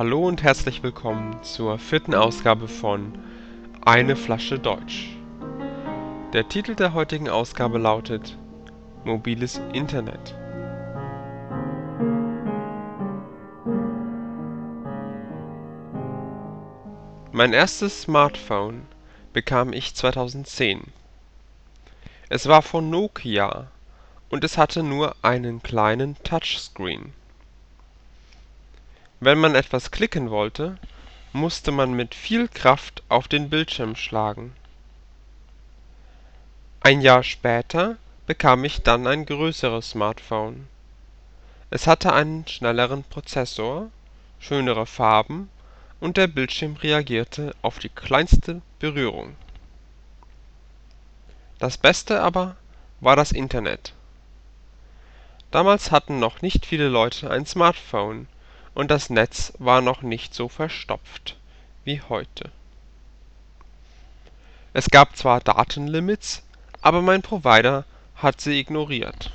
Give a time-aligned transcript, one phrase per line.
[0.00, 3.12] und herzlich willkommen zur vierten Ausgabe von
[3.84, 5.10] Eine Flasche Deutsch.
[6.32, 8.38] Der Titel der heutigen Ausgabe lautet
[9.04, 10.34] Mobiles Internet.
[17.30, 18.86] Mein erstes Smartphone
[19.34, 20.80] bekam ich 2010.
[22.30, 23.66] Es war von Nokia
[24.30, 27.12] und es hatte nur einen kleinen Touchscreen.
[29.22, 30.78] Wenn man etwas klicken wollte,
[31.34, 34.56] musste man mit viel Kraft auf den Bildschirm schlagen.
[36.80, 40.68] Ein Jahr später bekam ich dann ein größeres Smartphone.
[41.68, 43.90] Es hatte einen schnelleren Prozessor,
[44.38, 45.50] schönere Farben
[46.00, 49.36] und der Bildschirm reagierte auf die kleinste Berührung.
[51.58, 52.56] Das Beste aber
[53.00, 53.92] war das Internet.
[55.50, 58.26] Damals hatten noch nicht viele Leute ein Smartphone
[58.80, 61.36] und das Netz war noch nicht so verstopft
[61.84, 62.50] wie heute.
[64.72, 66.42] Es gab zwar Datenlimits,
[66.80, 67.84] aber mein Provider
[68.16, 69.32] hat sie ignoriert.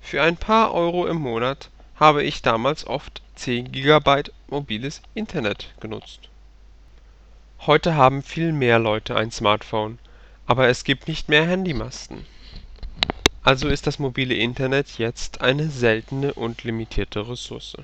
[0.00, 6.28] Für ein paar Euro im Monat habe ich damals oft 10 GB mobiles Internet genutzt.
[7.68, 10.00] Heute haben viel mehr Leute ein Smartphone,
[10.44, 12.26] aber es gibt nicht mehr Handymasten.
[13.44, 17.76] Also ist das mobile Internet jetzt eine seltene und limitierte Ressource.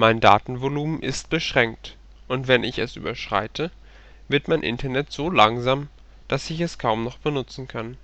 [0.00, 1.94] Mein Datenvolumen ist beschränkt
[2.26, 3.70] und wenn ich es überschreite,
[4.28, 5.88] wird mein Internet so langsam,
[6.26, 7.98] dass ich es kaum noch benutzen kann.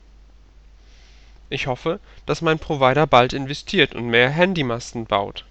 [1.48, 5.47] Ich hoffe, dass mein Provider bald investiert und mehr Handymasten baut.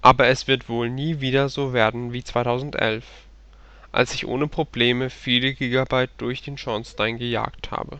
[0.00, 3.04] Aber es wird wohl nie wieder so werden wie 2011,
[3.90, 7.98] als ich ohne Probleme viele Gigabyte durch den Schornstein gejagt habe.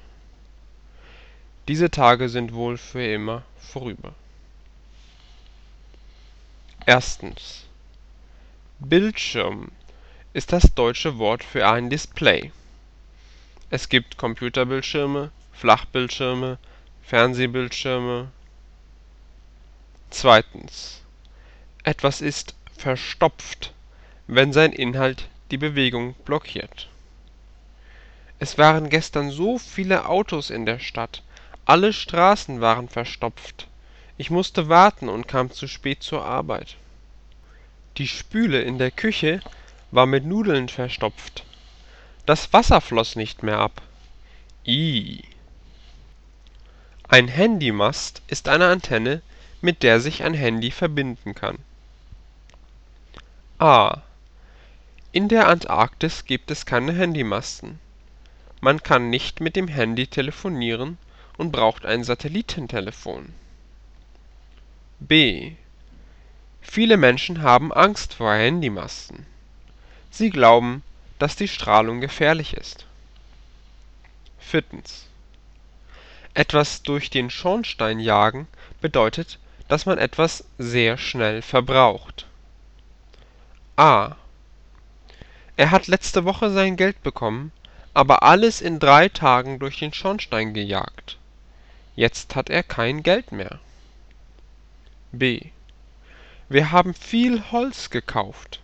[1.66, 4.15] Diese Tage sind wohl für immer vorüber.
[6.88, 7.64] Erstens
[8.78, 9.72] Bildschirm
[10.34, 12.52] ist das deutsche Wort für ein Display.
[13.70, 16.58] Es gibt Computerbildschirme, Flachbildschirme,
[17.02, 18.30] Fernsehbildschirme.
[20.10, 21.02] Zweitens
[21.82, 23.72] Etwas ist verstopft,
[24.28, 26.88] wenn sein Inhalt die Bewegung blockiert.
[28.38, 31.24] Es waren gestern so viele Autos in der Stadt,
[31.64, 33.66] alle Straßen waren verstopft.
[34.19, 36.77] Ich musste warten und kam zu spät zur Arbeit.
[37.99, 39.41] Die Spüle in der Küche
[39.91, 41.44] war mit Nudeln verstopft.
[42.25, 43.82] Das Wasser floss nicht mehr ab.
[44.65, 45.22] Ih.
[47.09, 49.22] Ein Handymast ist eine Antenne,
[49.60, 51.59] mit der sich ein Handy verbinden kann.
[53.59, 54.03] A.
[55.12, 57.78] In der Antarktis gibt es keine Handymasten.
[58.60, 60.98] Man kann nicht mit dem Handy telefonieren
[61.38, 63.33] und braucht ein Satellitentelefon.
[64.99, 65.53] B.
[66.62, 69.27] Viele Menschen haben Angst vor Handymasten.
[70.11, 70.83] Sie glauben,
[71.19, 72.87] dass die Strahlung gefährlich ist.
[74.39, 75.07] Viertens.
[76.33, 78.49] Etwas durch den Schornstein jagen
[78.81, 82.27] bedeutet, dass man etwas sehr schnell verbraucht.
[83.77, 84.17] A.
[85.57, 87.53] Er hat letzte Woche sein Geld bekommen,
[87.93, 91.19] aber alles in drei Tagen durch den Schornstein gejagt.
[91.95, 93.59] Jetzt hat er kein Geld mehr.
[95.12, 95.50] B.
[96.49, 98.61] Wir haben viel Holz gekauft.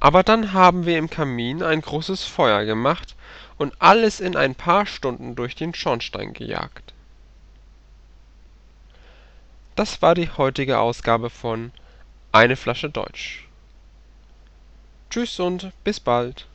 [0.00, 3.16] Aber dann haben wir im Kamin ein großes Feuer gemacht
[3.56, 6.94] und alles in ein paar Stunden durch den Schornstein gejagt.
[9.74, 11.72] Das war die heutige Ausgabe von
[12.32, 13.46] Eine Flasche Deutsch.
[15.10, 16.46] Tschüss und bis bald.